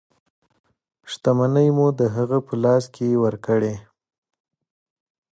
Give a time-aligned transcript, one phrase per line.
[1.11, 3.73] شتمنۍ مو د هغه په لاس کې ورکړې.